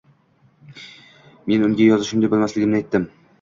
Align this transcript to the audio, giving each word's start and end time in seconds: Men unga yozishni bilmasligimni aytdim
Men 1.51 1.67
unga 1.67 1.87
yozishni 1.91 2.31
bilmasligimni 2.33 2.81
aytdim 2.81 3.07